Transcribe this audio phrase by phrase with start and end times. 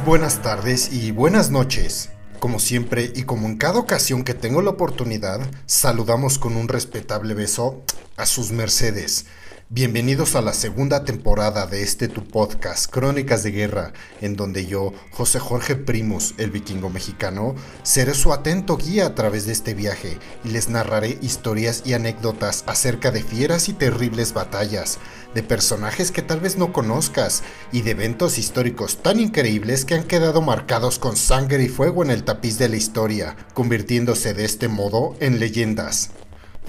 [0.00, 2.08] Buenas tardes y buenas noches.
[2.40, 7.34] Como siempre y como en cada ocasión que tengo la oportunidad, saludamos con un respetable
[7.34, 7.84] beso
[8.16, 9.26] a sus mercedes.
[9.74, 14.92] Bienvenidos a la segunda temporada de este tu podcast, Crónicas de Guerra, en donde yo,
[15.12, 20.18] José Jorge Primos, el vikingo mexicano, seré su atento guía a través de este viaje
[20.44, 24.98] y les narraré historias y anécdotas acerca de fieras y terribles batallas,
[25.34, 27.42] de personajes que tal vez no conozcas
[27.72, 32.10] y de eventos históricos tan increíbles que han quedado marcados con sangre y fuego en
[32.10, 36.10] el tapiz de la historia, convirtiéndose de este modo en leyendas.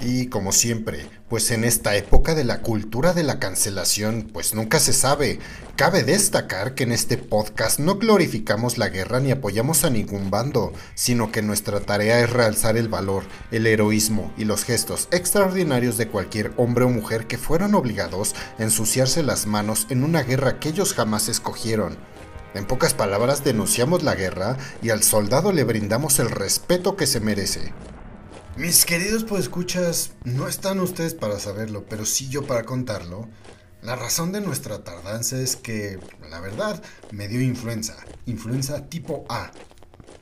[0.06, 4.78] Y como siempre, pues en esta época de la cultura de la cancelación, pues nunca
[4.78, 5.38] se sabe.
[5.76, 10.74] Cabe destacar que en este podcast no glorificamos la guerra ni apoyamos a ningún bando,
[10.94, 16.08] sino que nuestra tarea es realzar el valor, el heroísmo y los gestos extraordinarios de
[16.08, 20.68] cualquier hombre o mujer que fueron obligados a ensuciarse las manos en una guerra que
[20.68, 21.96] ellos jamás escogieron.
[22.52, 27.20] En pocas palabras, denunciamos la guerra y al soldado le brindamos el respeto que se
[27.20, 27.72] merece.
[28.56, 33.26] Mis queridos escuchas, no están ustedes para saberlo, pero sí yo para contarlo.
[33.82, 35.98] La razón de nuestra tardanza es que,
[36.30, 39.50] la verdad, me dio influenza, influenza tipo A,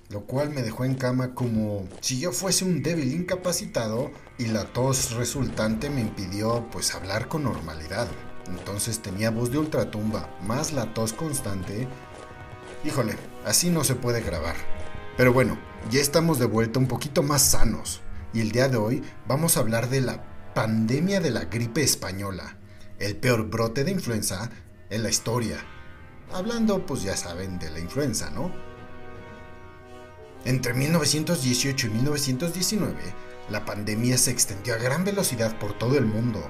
[0.08, 4.64] lo cual me dejó en cama como si yo fuese un débil incapacitado y la
[4.64, 8.08] tos resultante me impidió pues hablar con normalidad.
[8.46, 11.86] Entonces tenía voz de ultratumba, más la tos constante.
[12.82, 14.56] Híjole, así no se puede grabar.
[15.18, 15.58] Pero bueno,
[15.90, 18.00] ya estamos de vuelta un poquito más sanos
[18.32, 22.56] y el día de hoy vamos a hablar de la pandemia de la gripe española,
[22.98, 24.50] el peor brote de influenza
[24.90, 25.58] en la historia.
[26.32, 28.52] Hablando, pues ya saben, de la influenza, ¿no?
[30.44, 32.96] Entre 1918 y 1919,
[33.50, 36.42] la pandemia se extendió a gran velocidad por todo el mundo.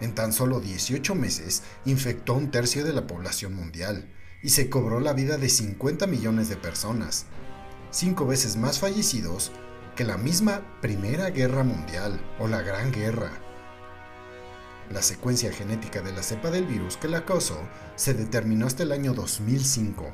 [0.00, 4.08] En tan solo 18 meses, infectó un tercio de la población mundial
[4.42, 7.26] y se cobró la vida de 50 millones de personas,
[7.90, 9.52] cinco veces más fallecidos
[9.96, 13.30] que la misma Primera Guerra Mundial o la Gran Guerra.
[14.90, 17.60] La secuencia genética de la cepa del virus que la causó
[17.96, 20.12] se determinó hasta el año 2005.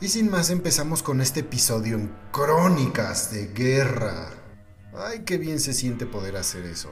[0.00, 4.30] Y sin más empezamos con este episodio en Crónicas de Guerra.
[4.96, 6.90] Ay, qué bien se siente poder hacer eso.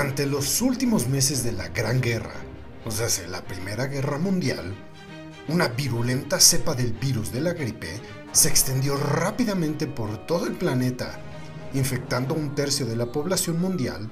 [0.00, 2.32] Durante los últimos meses de la Gran Guerra,
[2.86, 4.74] o sea, la Primera Guerra Mundial,
[5.46, 8.00] una virulenta cepa del virus de la gripe
[8.32, 11.20] se extendió rápidamente por todo el planeta,
[11.74, 14.10] infectando un tercio de la población mundial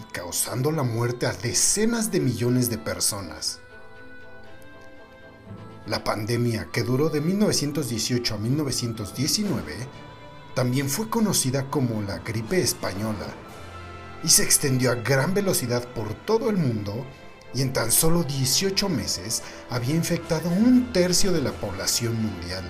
[0.00, 3.60] y causando la muerte a decenas de millones de personas.
[5.86, 9.74] La pandemia, que duró de 1918 a 1919,
[10.54, 13.26] también fue conocida como la gripe española
[14.24, 17.06] y se extendió a gran velocidad por todo el mundo
[17.54, 22.64] y en tan solo 18 meses había infectado un tercio de la población mundial.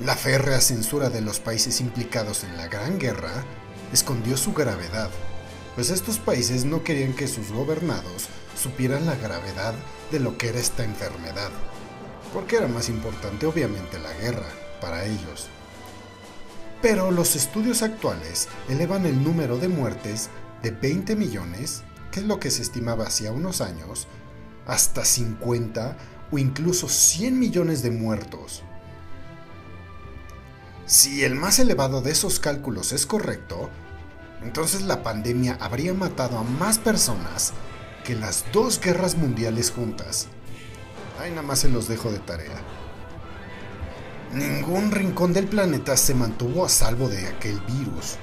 [0.00, 3.44] La férrea censura de los países implicados en la Gran Guerra
[3.92, 5.10] escondió su gravedad,
[5.74, 8.28] pues estos países no querían que sus gobernados
[8.60, 9.74] supieran la gravedad
[10.10, 11.50] de lo que era esta enfermedad,
[12.32, 14.48] porque era más importante obviamente la guerra
[14.80, 15.48] para ellos.
[16.84, 20.28] Pero los estudios actuales elevan el número de muertes
[20.62, 21.82] de 20 millones,
[22.12, 24.06] que es lo que se estimaba hacía unos años,
[24.66, 25.96] hasta 50
[26.30, 28.64] o incluso 100 millones de muertos.
[30.84, 33.70] Si el más elevado de esos cálculos es correcto,
[34.42, 37.54] entonces la pandemia habría matado a más personas
[38.04, 40.26] que las dos guerras mundiales juntas.
[41.18, 42.62] Ahí nada más se los dejo de tarea.
[44.34, 48.16] Ningún rincón del planeta se mantuvo a salvo de aquel virus.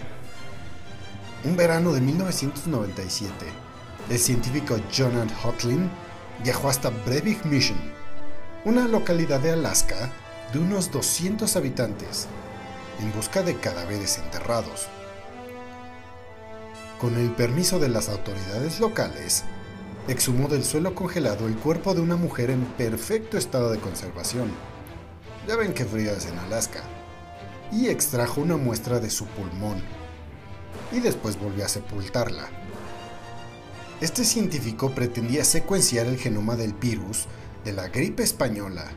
[1.45, 3.33] Un verano de 1997,
[4.09, 5.89] el científico Jonathan Hotlin
[6.43, 7.79] viajó hasta Breivik Mission,
[8.65, 10.11] una localidad de Alaska
[10.51, 12.27] de unos 200 habitantes
[12.99, 14.87] en busca de cadáveres enterrados.
[16.99, 19.45] Con el permiso de las autoridades locales,
[20.09, 24.51] exhumó del suelo congelado el cuerpo de una mujer en perfecto estado de conservación.
[25.47, 26.83] Ya ven que frío es en Alaska.
[27.71, 29.81] Y extrajo una muestra de su pulmón.
[30.91, 32.47] Y después volvió a sepultarla.
[34.01, 37.27] Este científico pretendía secuenciar el genoma del virus
[37.63, 38.91] de la gripe española,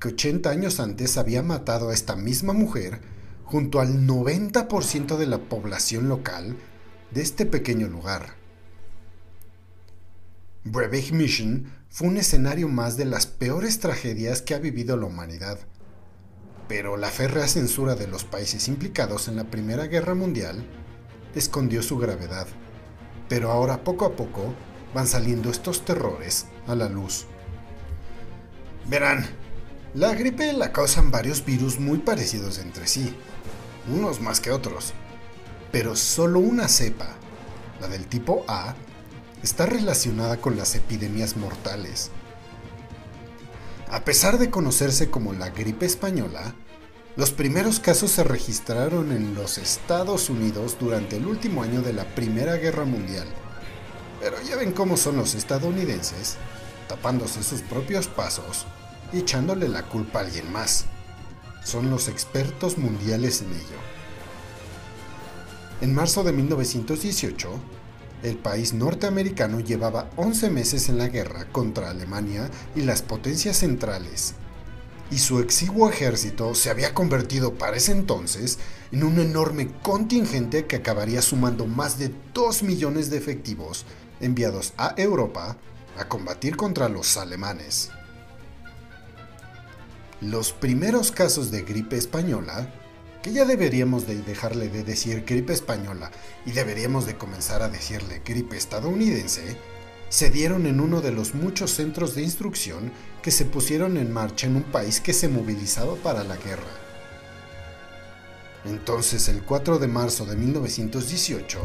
[0.00, 3.00] que 80 años antes había matado a esta misma mujer
[3.44, 6.56] junto al 90% de la población local
[7.10, 8.34] de este pequeño lugar.
[10.64, 15.58] Breivik Mission fue un escenario más de las peores tragedias que ha vivido la humanidad.
[16.68, 20.64] Pero la férrea censura de los países implicados en la Primera Guerra Mundial
[21.34, 22.46] escondió su gravedad.
[23.28, 24.54] Pero ahora poco a poco
[24.94, 27.26] van saliendo estos terrores a la luz.
[28.86, 29.26] Verán,
[29.94, 33.14] la gripe la causan varios virus muy parecidos entre sí,
[33.88, 34.92] unos más que otros,
[35.72, 37.08] pero solo una cepa,
[37.80, 38.74] la del tipo A,
[39.42, 42.10] está relacionada con las epidemias mortales.
[43.90, 46.54] A pesar de conocerse como la gripe española,
[47.16, 52.04] los primeros casos se registraron en los Estados Unidos durante el último año de la
[52.14, 53.28] Primera Guerra Mundial.
[54.20, 56.36] Pero ya ven cómo son los estadounidenses,
[56.88, 58.66] tapándose sus propios pasos
[59.12, 60.86] y echándole la culpa a alguien más.
[61.62, 63.78] Son los expertos mundiales en ello.
[65.82, 67.48] En marzo de 1918,
[68.24, 74.34] el país norteamericano llevaba 11 meses en la guerra contra Alemania y las potencias centrales,
[75.10, 78.58] y su exiguo ejército se había convertido para ese entonces
[78.90, 83.84] en un enorme contingente que acabaría sumando más de 2 millones de efectivos
[84.20, 85.58] enviados a Europa
[85.98, 87.90] a combatir contra los alemanes.
[90.20, 92.72] Los primeros casos de gripe española
[93.24, 96.10] que ya deberíamos de dejarle de decir gripe española
[96.44, 99.56] y deberíamos de comenzar a decirle gripe estadounidense,
[100.10, 102.92] se dieron en uno de los muchos centros de instrucción
[103.22, 106.68] que se pusieron en marcha en un país que se movilizaba para la guerra.
[108.66, 111.58] Entonces, el 4 de marzo de 1918,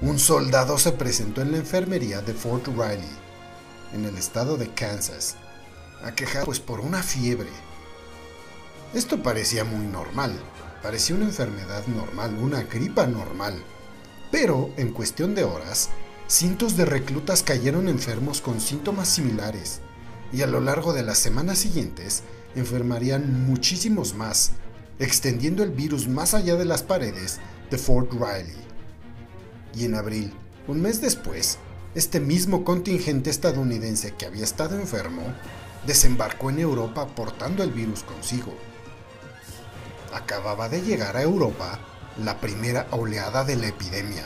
[0.00, 3.16] un soldado se presentó en la enfermería de Fort Riley,
[3.94, 5.36] en el estado de Kansas,
[6.02, 7.50] aquejado pues por una fiebre.
[8.94, 10.38] Esto parecía muy normal,
[10.82, 13.54] Parecía una enfermedad normal, una gripa normal.
[14.32, 15.90] Pero, en cuestión de horas,
[16.26, 19.80] cientos de reclutas cayeron enfermos con síntomas similares,
[20.32, 22.24] y a lo largo de las semanas siguientes
[22.56, 24.52] enfermarían muchísimos más,
[24.98, 27.38] extendiendo el virus más allá de las paredes
[27.70, 28.56] de Fort Riley.
[29.74, 30.32] Y en abril,
[30.66, 31.58] un mes después,
[31.94, 35.22] este mismo contingente estadounidense que había estado enfermo
[35.86, 38.52] desembarcó en Europa portando el virus consigo
[40.12, 41.78] acababa de llegar a Europa
[42.22, 44.24] la primera oleada de la epidemia.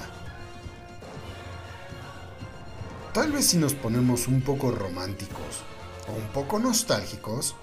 [3.13, 5.65] Tal vez si nos ponemos un poco románticos
[6.09, 7.55] o un poco nostálgicos,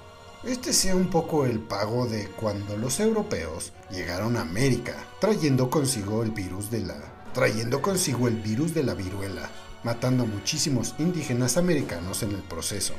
[0.43, 6.23] este sea un poco el pago de cuando los europeos llegaron a América, trayendo consigo
[6.23, 9.49] el virus de la trayendo consigo el virus de la viruela,
[9.83, 12.93] matando a muchísimos indígenas americanos en el proceso.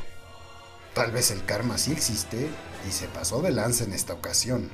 [0.93, 2.49] Tal vez el karma sí existe
[2.87, 4.69] y se pasó de lanza en esta ocasión.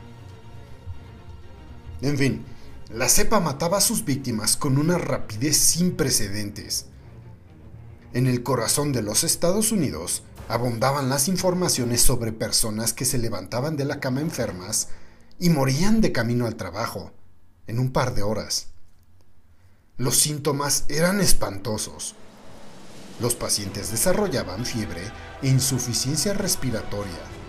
[2.03, 2.45] En fin,
[2.93, 6.87] la cepa mataba a sus víctimas con una rapidez sin precedentes.
[8.13, 13.77] En el corazón de los Estados Unidos abundaban las informaciones sobre personas que se levantaban
[13.77, 14.89] de la cama enfermas
[15.39, 17.13] y morían de camino al trabajo,
[17.67, 18.69] en un par de horas.
[19.97, 22.15] Los síntomas eran espantosos.
[23.21, 25.03] Los pacientes desarrollaban fiebre
[25.43, 27.40] e insuficiencia respiratoria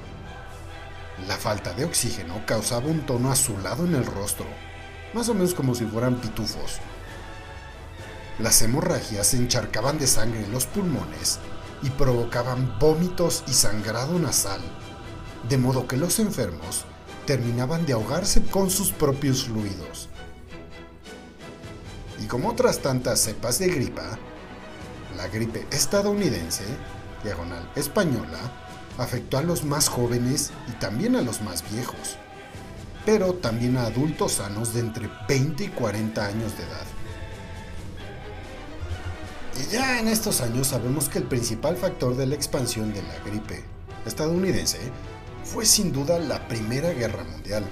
[1.27, 4.45] la falta de oxígeno causaba un tono azulado en el rostro,
[5.13, 6.79] más o menos como si fueran pitufos.
[8.39, 11.39] Las hemorragias se encharcaban de sangre en los pulmones
[11.83, 14.61] y provocaban vómitos y sangrado nasal,
[15.47, 16.85] de modo que los enfermos
[17.25, 20.09] terminaban de ahogarse con sus propios fluidos.
[22.19, 24.17] Y como otras tantas cepas de gripa,
[25.17, 26.63] la gripe estadounidense,
[27.23, 28.60] diagonal española,
[28.97, 32.17] afectó a los más jóvenes y también a los más viejos,
[33.05, 36.85] pero también a adultos sanos de entre 20 y 40 años de edad.
[39.59, 43.19] Y ya en estos años sabemos que el principal factor de la expansión de la
[43.25, 43.63] gripe
[44.05, 44.79] estadounidense
[45.43, 47.65] fue sin duda la Primera Guerra Mundial,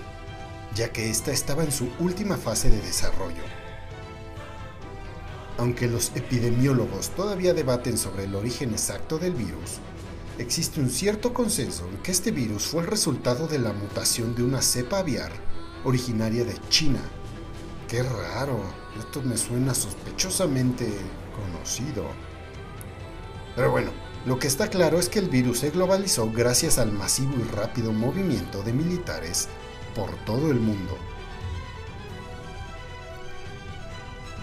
[0.75, 3.43] ya que ésta estaba en su última fase de desarrollo.
[5.57, 9.79] Aunque los epidemiólogos todavía debaten sobre el origen exacto del virus,
[10.39, 14.43] existe un cierto consenso en que este virus fue el resultado de la mutación de
[14.43, 15.31] una cepa aviar
[15.83, 17.01] originaria de China.
[17.87, 18.61] Qué raro,
[18.97, 20.87] esto me suena sospechosamente
[21.35, 22.05] conocido.
[23.55, 23.91] Pero bueno,
[24.25, 27.91] lo que está claro es que el virus se globalizó gracias al masivo y rápido
[27.91, 29.49] movimiento de militares
[29.95, 30.97] por todo el mundo.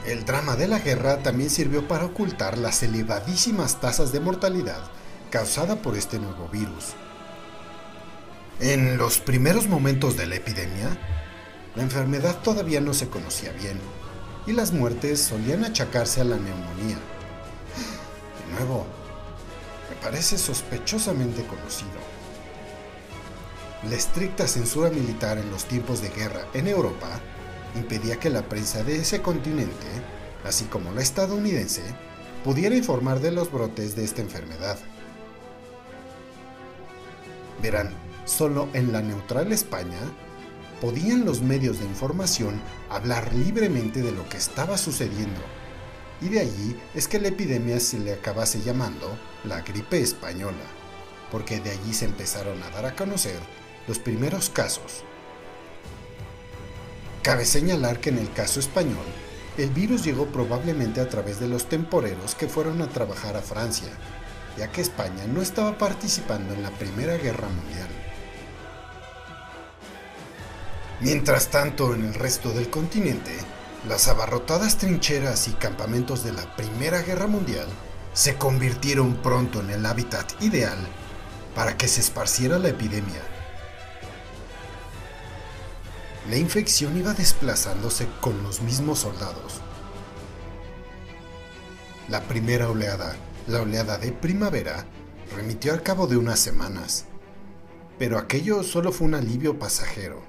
[0.05, 4.96] El drama de la guerra también sirvió para ocultar las elevadísimas tasas de mortalidad
[5.31, 6.95] causada por este nuevo virus.
[8.61, 10.97] En los primeros momentos de la epidemia,
[11.75, 13.79] la enfermedad todavía no se conocía bien
[14.47, 16.97] y las muertes solían achacarse a la neumonía.
[16.97, 18.87] De nuevo,
[19.91, 22.01] me parece sospechosamente conocido.
[23.89, 27.21] La estricta censura militar en los tiempos de guerra en Europa
[27.75, 29.87] impedía que la prensa de ese continente,
[30.45, 31.83] así como la estadounidense,
[32.43, 34.79] pudiera informar de los brotes de esta enfermedad.
[37.67, 37.91] Verán,
[38.27, 39.99] solo en la neutral España
[40.81, 45.41] podían los medios de información hablar libremente de lo que estaba sucediendo,
[46.21, 50.63] y de allí es que la epidemia se le acabase llamando la gripe española,
[51.33, 53.41] porque de allí se empezaron a dar a conocer
[53.89, 55.03] los primeros casos.
[57.23, 59.07] Cabe señalar que en el caso español,
[59.59, 63.91] el virus llegó probablemente a través de los temporeros que fueron a trabajar a Francia,
[64.57, 67.89] ya que España no estaba participando en la Primera Guerra Mundial.
[71.01, 73.37] Mientras tanto, en el resto del continente,
[73.87, 77.69] las abarrotadas trincheras y campamentos de la Primera Guerra Mundial
[78.15, 80.79] se convirtieron pronto en el hábitat ideal
[81.55, 83.23] para que se esparciera la epidemia
[86.29, 89.61] la infección iba desplazándose con los mismos soldados.
[92.09, 93.15] La primera oleada,
[93.47, 94.87] la oleada de primavera,
[95.35, 97.05] remitió al cabo de unas semanas,
[97.99, 100.23] pero aquello solo fue un alivio pasajero.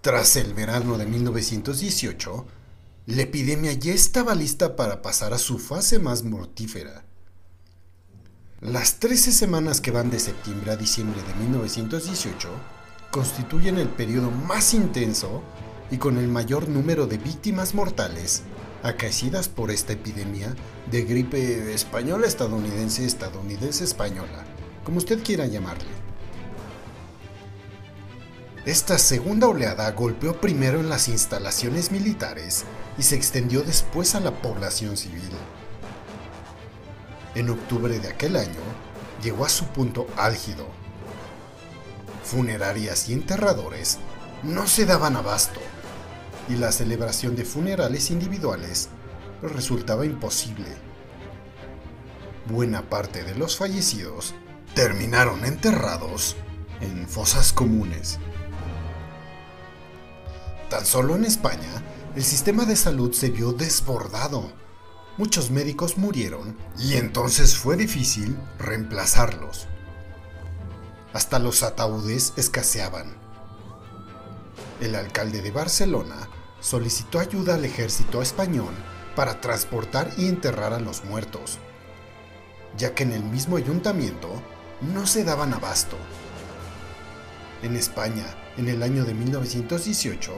[0.00, 2.46] Tras el verano de 1918,
[3.06, 7.04] la epidemia ya estaba lista para pasar a su fase más mortífera.
[8.60, 12.48] Las 13 semanas que van de septiembre a diciembre de 1918
[13.10, 15.42] constituyen el periodo más intenso
[15.90, 18.42] y con el mayor número de víctimas mortales
[18.82, 20.54] acaecidas por esta epidemia
[20.90, 24.44] de gripe española estadounidense estadounidense española,
[24.84, 25.88] como usted quiera llamarle.
[28.64, 32.64] Esta segunda oleada golpeó primero en las instalaciones militares
[32.98, 35.30] y se extendió después a la población civil.
[37.34, 38.60] En octubre de aquel año
[39.22, 40.66] llegó a su punto álgido
[42.26, 43.98] funerarias y enterradores
[44.42, 45.60] no se daban abasto,
[46.48, 48.88] y la celebración de funerales individuales
[49.42, 50.66] resultaba imposible.
[52.48, 54.34] Buena parte de los fallecidos
[54.74, 56.36] terminaron enterrados
[56.80, 58.18] en fosas comunes.
[60.70, 61.82] Tan solo en España,
[62.14, 64.52] el sistema de salud se vio desbordado.
[65.16, 69.66] Muchos médicos murieron y entonces fue difícil reemplazarlos.
[71.12, 73.16] Hasta los ataúdes escaseaban.
[74.80, 76.28] El alcalde de Barcelona
[76.66, 78.74] solicitó ayuda al ejército español
[79.14, 81.58] para transportar y enterrar a los muertos,
[82.76, 84.28] ya que en el mismo ayuntamiento
[84.80, 85.96] no se daban abasto.
[87.62, 90.32] En España, en el año de 1918,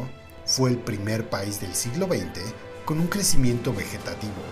[0.44, 2.42] fue el primer país del siglo XX
[2.84, 4.42] con un crecimiento vegetativo,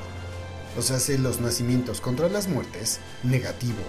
[0.78, 3.82] o sea, los nacimientos contra las muertes negativo.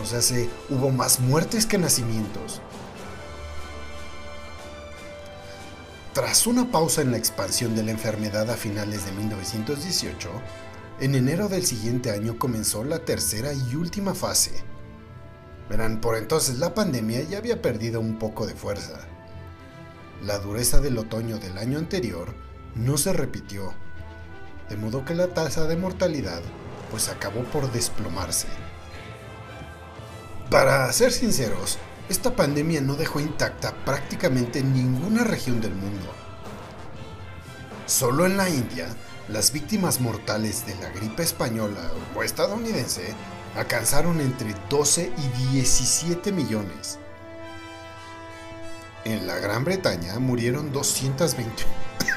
[0.00, 2.62] O sea, se, hubo más muertes que nacimientos.
[6.14, 10.30] Tras una pausa en la expansión de la enfermedad a finales de 1918,
[11.00, 14.52] en enero del siguiente año comenzó la tercera y última fase.
[15.68, 19.00] Verán, por entonces la pandemia ya había perdido un poco de fuerza.
[20.22, 22.32] La dureza del otoño del año anterior
[22.76, 23.74] no se repitió,
[24.68, 26.42] de modo que la tasa de mortalidad
[26.92, 28.46] pues acabó por desplomarse.
[30.48, 31.76] Para ser sinceros,
[32.08, 36.12] esta pandemia no dejó intacta prácticamente ninguna región del mundo.
[37.86, 38.88] Solo en la India,
[39.28, 41.80] las víctimas mortales de la gripe española
[42.14, 43.14] o estadounidense
[43.56, 46.98] alcanzaron entre 12 y 17 millones.
[49.04, 51.64] En la Gran Bretaña murieron 220.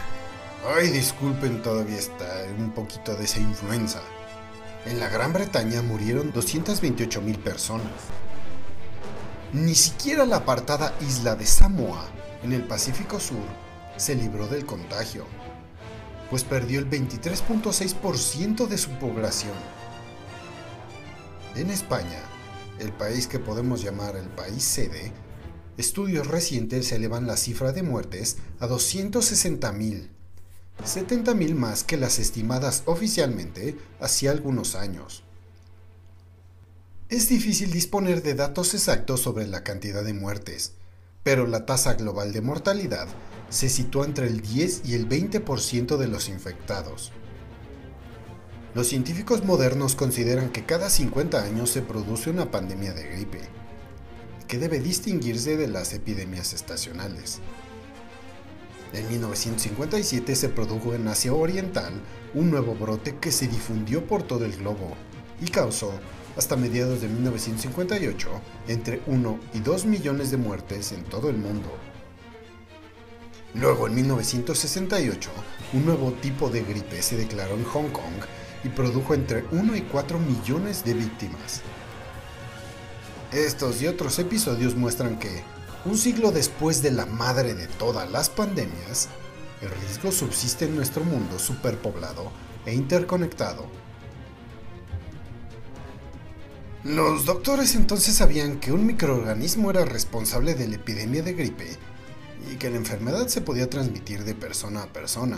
[0.75, 2.25] Ay, disculpen, todavía está
[2.57, 4.01] un poquito de esa influenza.
[4.85, 7.91] En la Gran Bretaña murieron 228 mil personas.
[9.53, 12.05] Ni siquiera la apartada isla de Samoa,
[12.43, 13.45] en el Pacífico Sur,
[13.95, 15.25] se libró del contagio,
[16.29, 19.55] pues perdió el 23.6% de su población.
[21.55, 22.19] En España,
[22.79, 25.13] el país que podemos llamar el país sede,
[25.77, 30.09] estudios recientes elevan la cifra de muertes a 260.000,
[30.83, 35.23] 70.000 más que las estimadas oficialmente hace algunos años.
[37.09, 40.73] Es difícil disponer de datos exactos sobre la cantidad de muertes,
[41.23, 43.07] pero la tasa global de mortalidad
[43.49, 47.13] se sitúa entre el 10 y el 20% de los infectados.
[48.75, 53.39] Los científicos modernos consideran que cada 50 años se produce una pandemia de gripe,
[54.49, 57.39] que debe distinguirse de las epidemias estacionales.
[58.91, 61.93] En 1957 se produjo en Asia Oriental
[62.33, 64.93] un nuevo brote que se difundió por todo el globo
[65.39, 65.93] y causó,
[66.37, 68.29] hasta mediados de 1958,
[68.67, 71.69] entre 1 y 2 millones de muertes en todo el mundo.
[73.55, 75.29] Luego, en 1968,
[75.73, 78.23] un nuevo tipo de gripe se declaró en Hong Kong
[78.63, 81.61] y produjo entre 1 y 4 millones de víctimas.
[83.31, 85.43] Estos y otros episodios muestran que,
[85.85, 89.09] un siglo después de la madre de todas las pandemias,
[89.61, 92.31] el riesgo subsiste en nuestro mundo superpoblado
[92.65, 93.65] e interconectado.
[96.87, 101.67] Los doctores entonces sabían que un microorganismo era responsable de la epidemia de gripe
[102.49, 105.37] y que la enfermedad se podía transmitir de persona a persona.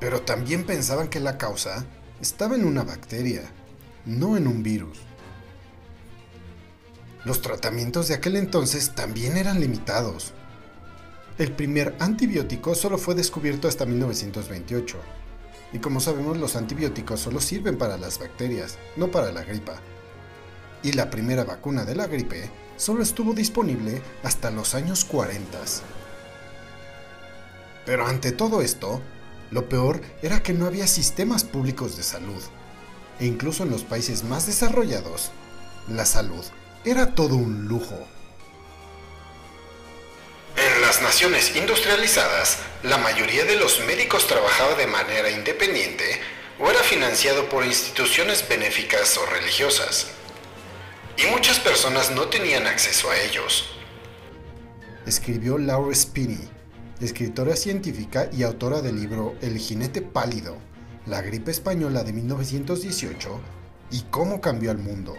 [0.00, 1.84] Pero también pensaban que la causa
[2.18, 3.42] estaba en una bacteria,
[4.06, 5.00] no en un virus.
[7.26, 10.32] Los tratamientos de aquel entonces también eran limitados.
[11.36, 14.96] El primer antibiótico solo fue descubierto hasta 1928.
[15.74, 19.78] Y como sabemos, los antibióticos solo sirven para las bacterias, no para la gripa.
[20.86, 25.58] Y la primera vacuna de la gripe solo estuvo disponible hasta los años 40.
[27.84, 29.02] Pero ante todo esto,
[29.50, 32.40] lo peor era que no había sistemas públicos de salud.
[33.18, 35.32] E incluso en los países más desarrollados,
[35.88, 36.44] la salud
[36.84, 37.98] era todo un lujo.
[40.56, 46.04] En las naciones industrializadas, la mayoría de los médicos trabajaba de manera independiente
[46.60, 50.12] o era financiado por instituciones benéficas o religiosas.
[51.18, 53.64] Y muchas personas no tenían acceso a ellos.
[55.06, 56.46] Escribió Laura Spinney,
[57.00, 60.58] escritora científica y autora del libro El jinete pálido,
[61.06, 63.40] la gripe española de 1918
[63.92, 65.14] y cómo cambió al mundo.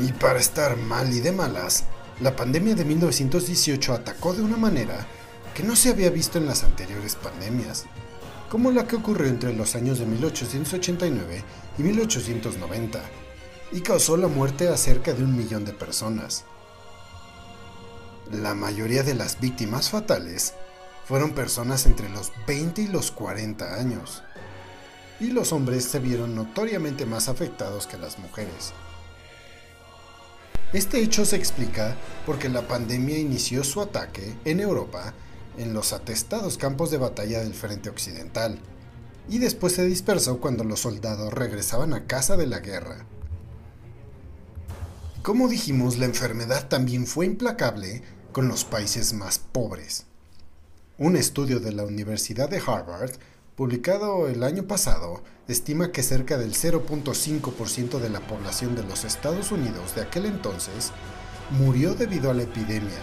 [0.00, 1.84] Y para estar mal y de malas,
[2.20, 5.06] la pandemia de 1918 atacó de una manera
[5.54, 7.86] que no se había visto en las anteriores pandemias,
[8.48, 11.42] como la que ocurrió entre los años de 1889
[11.78, 13.02] y 1890,
[13.74, 16.44] y causó la muerte a cerca de un millón de personas.
[18.30, 20.54] La mayoría de las víctimas fatales
[21.04, 24.22] fueron personas entre los 20 y los 40 años,
[25.18, 28.72] y los hombres se vieron notoriamente más afectados que las mujeres.
[30.72, 35.14] Este hecho se explica porque la pandemia inició su ataque en Europa
[35.58, 38.56] en los atestados campos de batalla del frente occidental,
[39.28, 43.04] y después se dispersó cuando los soldados regresaban a casa de la guerra.
[45.24, 50.04] Como dijimos, la enfermedad también fue implacable con los países más pobres.
[50.98, 53.12] Un estudio de la Universidad de Harvard,
[53.56, 59.50] publicado el año pasado, estima que cerca del 0.5% de la población de los Estados
[59.50, 60.90] Unidos de aquel entonces
[61.52, 63.00] murió debido a la epidemia,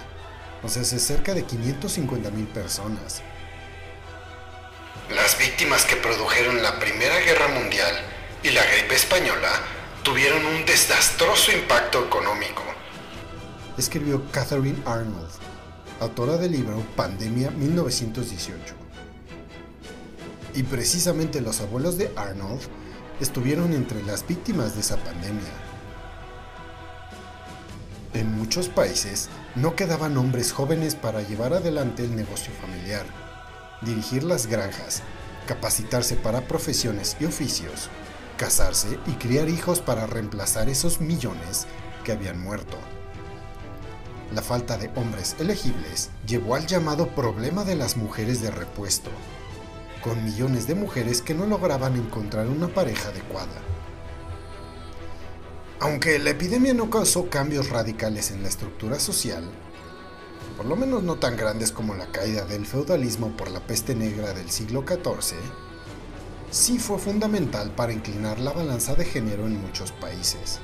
[0.61, 3.23] o sea, es cerca de 550.000 personas.
[5.09, 7.95] Las víctimas que produjeron la Primera Guerra Mundial
[8.43, 12.61] y la gripe española tuvieron un desastroso impacto económico
[13.77, 15.29] escribió Catherine Arnold,
[15.99, 18.75] autora del libro Pandemia 1918.
[20.53, 22.61] Y precisamente los abuelos de Arnold
[23.19, 25.53] estuvieron entre las víctimas de esa pandemia.
[28.13, 33.05] En muchos países no quedaban hombres jóvenes para llevar adelante el negocio familiar,
[33.81, 35.01] dirigir las granjas,
[35.47, 37.89] capacitarse para profesiones y oficios,
[38.41, 41.67] casarse y criar hijos para reemplazar esos millones
[42.03, 42.75] que habían muerto.
[44.33, 49.11] La falta de hombres elegibles llevó al llamado problema de las mujeres de repuesto,
[50.03, 53.61] con millones de mujeres que no lograban encontrar una pareja adecuada.
[55.79, 59.47] Aunque la epidemia no causó cambios radicales en la estructura social,
[60.57, 64.33] por lo menos no tan grandes como la caída del feudalismo por la peste negra
[64.33, 65.37] del siglo XIV,
[66.51, 70.59] sí fue fundamental para inclinar la balanza de género en muchos países.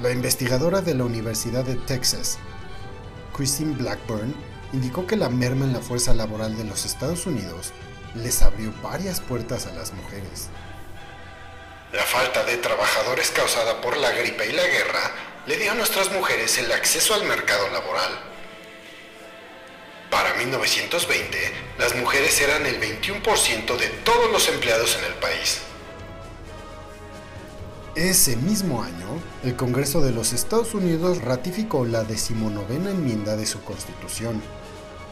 [0.00, 2.38] La investigadora de la Universidad de Texas,
[3.34, 4.34] Christine Blackburn,
[4.74, 7.72] indicó que la merma en la fuerza laboral de los Estados Unidos
[8.14, 10.48] les abrió varias puertas a las mujeres.
[11.92, 15.12] La falta de trabajadores causada por la gripe y la guerra
[15.46, 18.35] le dio a nuestras mujeres el acceso al mercado laboral.
[20.16, 21.36] Para 1920,
[21.78, 25.58] las mujeres eran el 21% de todos los empleados en el país.
[27.94, 33.60] Ese mismo año, el Congreso de los Estados Unidos ratificó la decimonovena enmienda de su
[33.60, 34.40] Constitución,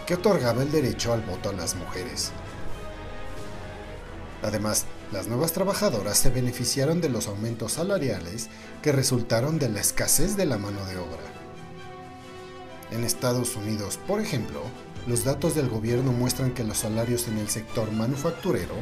[0.06, 2.32] que otorgaba el derecho al voto a las mujeres.
[4.42, 8.48] Además, las nuevas trabajadoras se beneficiaron de los aumentos salariales
[8.80, 11.33] que resultaron de la escasez de la mano de obra.
[12.94, 14.60] En Estados Unidos, por ejemplo,
[15.08, 18.76] los datos del gobierno muestran que los salarios en el sector manufacturero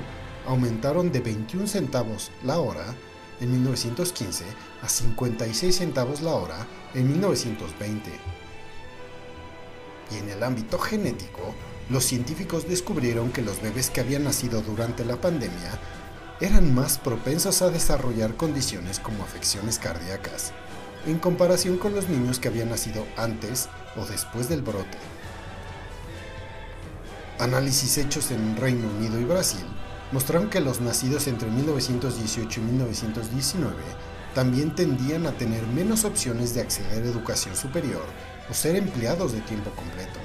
[0.47, 2.95] aumentaron de 21 centavos la hora
[3.41, 4.45] en 1915
[4.83, 8.11] a 56 centavos la hora en 1920.
[10.11, 11.55] Y en el ámbito genético,
[11.89, 15.81] los científicos descubrieron que los bebés que habían nacido durante la pandemia
[16.43, 20.53] eran más propensos a desarrollar condiciones como afecciones cardíacas,
[21.07, 24.99] en comparación con los niños que habían nacido antes o después del brote.
[27.39, 29.65] Análisis hechos en Reino Unido y Brasil
[30.13, 33.75] mostraron que los nacidos entre 1918 y 1919
[34.35, 38.05] también tendían a tener menos opciones de acceder a educación superior
[38.51, 40.19] o ser empleados de tiempo completo.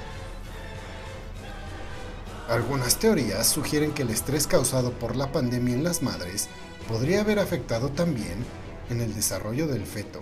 [2.48, 6.48] Algunas teorías sugieren que el estrés causado por la pandemia en las madres
[6.88, 8.44] podría haber afectado también
[8.88, 10.20] en el desarrollo del feto.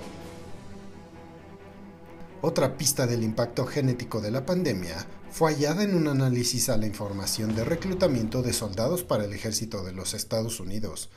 [2.43, 6.87] Otra pista del impacto genético de la pandemia fue hallada en un análisis a la
[6.87, 11.09] información de reclutamiento de soldados para el ejército de los Estados Unidos,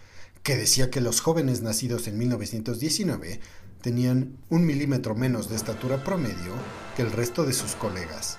[0.43, 3.41] que decía que los jóvenes nacidos en 1919
[3.81, 6.53] tenían un milímetro menos de estatura promedio
[6.95, 8.37] que el resto de sus colegas.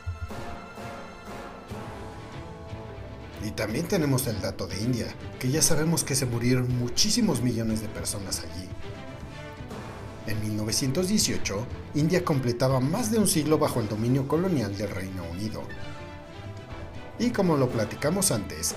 [3.47, 5.07] Y también tenemos el dato de India,
[5.39, 8.69] que ya sabemos que se murieron muchísimos millones de personas allí.
[10.31, 11.67] En 1918,
[11.97, 15.61] India completaba más de un siglo bajo el dominio colonial del Reino Unido.
[17.19, 18.77] Y como lo platicamos antes,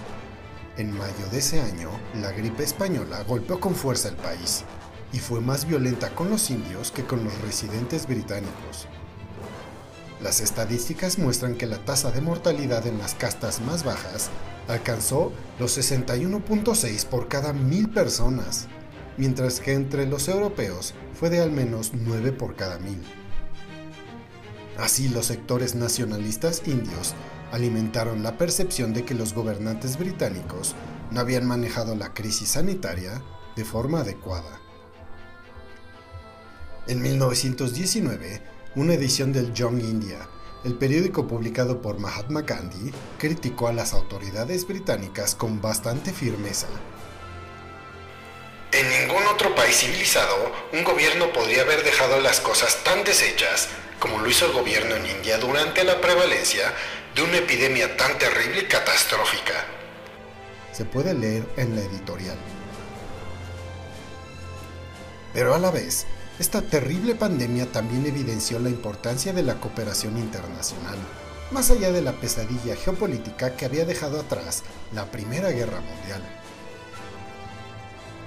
[0.77, 4.63] en mayo de ese año, la gripe española golpeó con fuerza el país
[5.11, 8.87] y fue más violenta con los indios que con los residentes británicos.
[10.23, 14.31] Las estadísticas muestran que la tasa de mortalidad en las castas más bajas
[14.67, 18.67] alcanzó los 61.6 por cada mil personas,
[19.17, 23.01] mientras que entre los europeos fue de al menos 9 por cada mil.
[24.77, 27.13] Así los sectores nacionalistas indios
[27.51, 30.75] alimentaron la percepción de que los gobernantes británicos
[31.11, 33.21] no habían manejado la crisis sanitaria
[33.55, 34.59] de forma adecuada.
[36.87, 38.41] En 1919,
[38.75, 40.27] una edición del Young India,
[40.63, 46.67] el periódico publicado por Mahatma Gandhi, criticó a las autoridades británicas con bastante firmeza
[49.73, 53.67] civilizado, un gobierno podría haber dejado las cosas tan deshechas
[53.99, 56.73] como lo hizo el gobierno en India durante la prevalencia
[57.15, 59.65] de una epidemia tan terrible y catastrófica.
[60.71, 62.37] Se puede leer en la editorial.
[65.33, 66.05] Pero a la vez,
[66.39, 70.97] esta terrible pandemia también evidenció la importancia de la cooperación internacional,
[71.51, 76.42] más allá de la pesadilla geopolítica que había dejado atrás la Primera Guerra Mundial.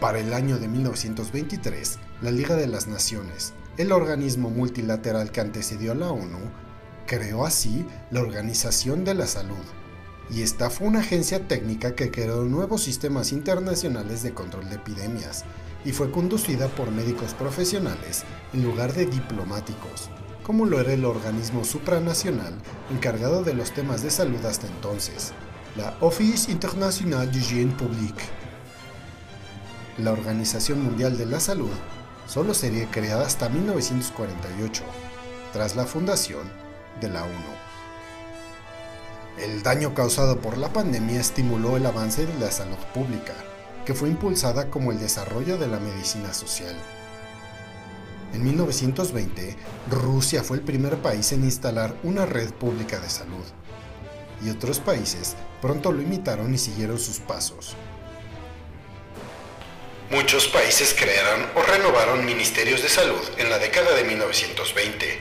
[0.01, 5.93] Para el año de 1923, la Liga de las Naciones, el organismo multilateral que antecedió
[5.93, 6.39] a la ONU,
[7.07, 9.65] creó así la Organización de la Salud,
[10.29, 15.45] y esta fue una agencia técnica que creó nuevos sistemas internacionales de control de epidemias,
[15.83, 20.11] y fue conducida por médicos profesionales en lugar de diplomáticos,
[20.43, 22.53] como lo era el organismo supranacional
[22.91, 25.33] encargado de los temas de salud hasta entonces,
[25.75, 28.25] la Office International d'Hygiène Publique
[29.99, 31.73] la Organización Mundial de la Salud
[32.27, 34.83] solo sería creada hasta 1948,
[35.55, 36.51] tras la fundación
[37.01, 37.33] de la ONU.
[39.39, 43.33] El daño causado por la pandemia estimuló el avance de la salud pública,
[43.87, 46.77] que fue impulsada como el desarrollo de la medicina social.
[48.35, 49.57] En 1920,
[49.91, 53.45] Rusia fue el primer país en instalar una red pública de salud,
[54.45, 57.75] y otros países pronto lo imitaron y siguieron sus pasos.
[60.11, 65.19] Muchos países crearon o renovaron ministerios de salud en la década de 1920,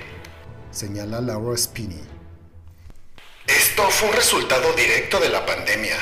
[0.69, 2.03] señala Laura Spinney.
[3.47, 5.97] Esto fue un resultado directo de la pandemia,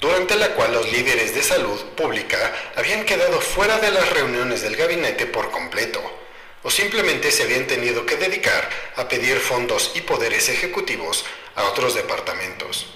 [0.00, 4.76] durante la cual los líderes de salud pública habían quedado fuera de las reuniones del
[4.76, 6.00] gabinete por completo,
[6.62, 11.24] o simplemente se habían tenido que dedicar a pedir fondos y poderes ejecutivos
[11.56, 12.94] a otros departamentos.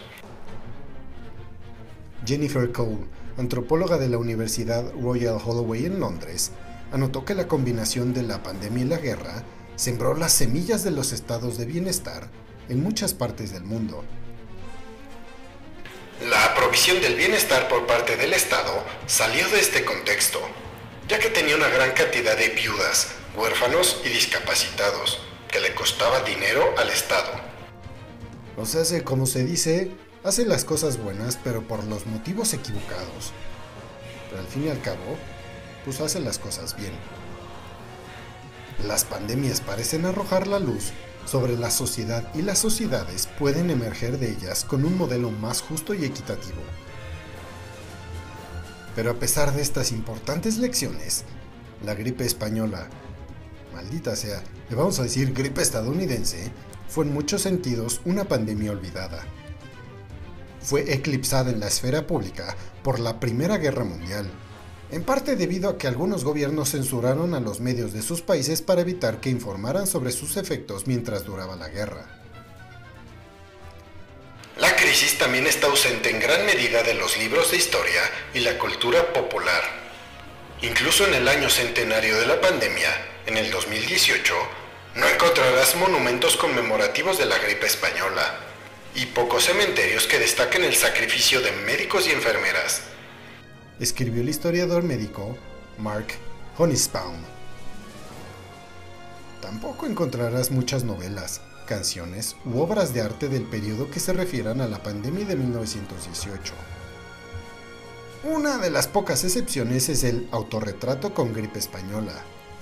[2.25, 6.53] Jennifer Cole antropóloga de la Universidad Royal Holloway en Londres,
[6.92, 9.44] anotó que la combinación de la pandemia y la guerra
[9.77, 12.29] sembró las semillas de los estados de bienestar
[12.68, 14.05] en muchas partes del mundo.
[16.29, 20.40] La provisión del bienestar por parte del Estado salió de este contexto,
[21.09, 25.20] ya que tenía una gran cantidad de viudas, huérfanos y discapacitados,
[25.51, 27.33] que le costaba dinero al Estado.
[28.57, 29.90] O sea, como se dice,
[30.25, 33.33] hace las cosas buenas, pero por los motivos equivocados.
[34.31, 35.19] Pero al fin y al cabo,
[35.85, 36.93] pues hace las cosas bien.
[38.87, 40.93] Las pandemias parecen arrojar la luz
[41.27, 45.95] sobre la sociedad y las sociedades pueden emerger de ellas con un modelo más justo
[45.95, 46.63] y equitativo.
[48.97, 51.25] Pero a pesar de estas importantes lecciones,
[51.85, 52.89] la gripe española,
[53.75, 56.51] maldita sea, le vamos a decir gripe estadounidense,
[56.89, 59.27] fue en muchos sentidos una pandemia olvidada.
[60.64, 64.31] Fue eclipsada en la esfera pública por la Primera Guerra Mundial
[64.90, 68.83] en parte debido a que algunos gobiernos censuraron a los medios de sus países para
[68.83, 72.07] evitar que informaran sobre sus efectos mientras duraba la guerra.
[74.57, 78.03] La crisis también está ausente en gran medida de los libros de historia
[78.35, 79.62] y la cultura popular.
[80.62, 82.90] Incluso en el año centenario de la pandemia,
[83.27, 84.33] en el 2018,
[84.94, 88.43] no encontrarás monumentos conmemorativos de la gripe española
[88.94, 92.83] y pocos cementerios que destaquen el sacrificio de médicos y enfermeras
[93.80, 95.37] escribió el historiador médico
[95.78, 96.07] Mark
[96.59, 97.16] Honisbaum.
[99.40, 104.68] Tampoco encontrarás muchas novelas, canciones u obras de arte del periodo que se refieran a
[104.68, 106.54] la pandemia de 1918.
[108.24, 112.14] Una de las pocas excepciones es el Autorretrato con gripe española,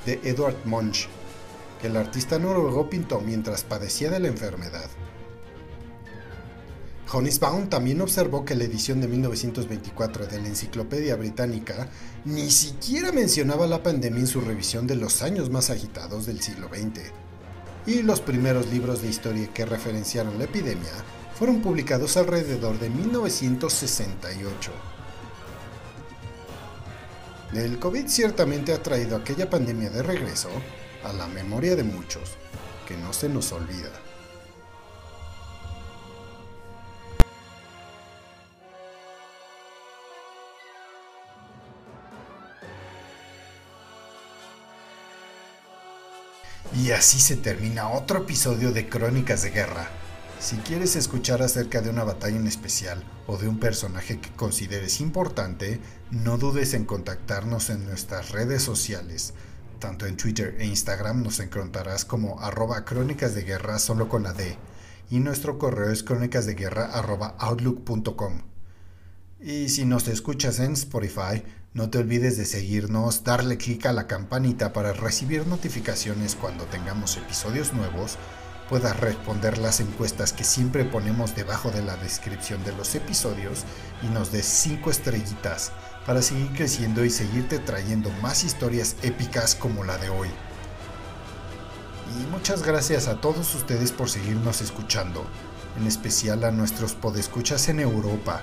[0.07, 1.09] de Edward Munch,
[1.81, 4.91] que el artista noruego pintó mientras padecía de la enfermedad.
[7.13, 11.89] Honisbaum también observó que la edición de 1924 de la Enciclopedia Británica
[12.25, 16.69] ni siquiera mencionaba la pandemia en su revisión de los años más agitados del siglo
[16.69, 17.13] XX.
[17.87, 20.93] Y los primeros libros de historia que referenciaron la epidemia
[21.39, 24.73] fueron publicados alrededor de 1968.
[27.53, 30.49] El COVID ciertamente ha traído aquella pandemia de regreso
[31.05, 32.31] a la memoria de muchos,
[32.89, 34.02] que no se nos olvida.
[46.75, 49.91] Y así se termina otro episodio de Crónicas de Guerra.
[50.41, 55.01] Si quieres escuchar acerca de una batalla en especial o de un personaje que consideres
[55.01, 59.35] importante, no dudes en contactarnos en nuestras redes sociales.
[59.79, 64.33] Tanto en Twitter e Instagram nos encontrarás como arroba crónicas de guerra solo con la
[64.33, 64.57] D.
[65.11, 68.43] Y nuestro correo es crónicasdeguerra arroba outlook.com.
[69.41, 71.43] Y si nos escuchas en Spotify,
[71.75, 77.17] no te olvides de seguirnos, darle clic a la campanita para recibir notificaciones cuando tengamos
[77.17, 78.19] episodios nuevos,
[78.69, 83.65] puedas responder las encuestas que siempre ponemos debajo de la descripción de los episodios
[84.03, 85.73] y nos des 5 estrellitas
[86.07, 90.29] para seguir creciendo y seguirte trayendo más historias épicas como la de hoy.
[92.21, 95.25] Y muchas gracias a todos ustedes por seguirnos escuchando,
[95.81, 98.43] en especial a nuestros podescuchas en Europa,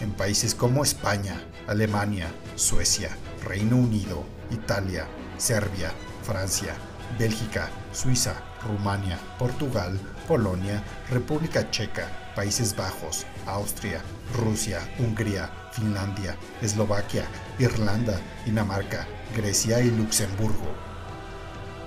[0.00, 5.06] en países como España, Alemania, Suecia, Reino Unido, Italia,
[5.38, 6.74] Serbia, Francia,
[7.18, 8.34] Bélgica, Suiza,
[8.66, 14.02] Rumania, Portugal, Polonia, República Checa, Países Bajos, Austria,
[14.34, 17.24] Rusia, Hungría, Finlandia, Eslovaquia,
[17.58, 20.74] Irlanda, Dinamarca, Grecia y Luxemburgo.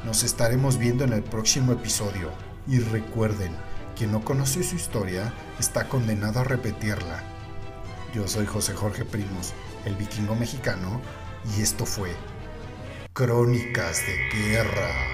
[0.06, 2.32] Nos estaremos viendo en el próximo episodio
[2.68, 3.52] y recuerden,
[3.98, 7.22] quien no conoce su historia está condenado a repetirla.
[8.14, 9.54] Yo soy José Jorge Primos,
[9.86, 11.00] el vikingo mexicano,
[11.56, 12.12] y esto fue
[13.14, 15.09] Crónicas de Guerra.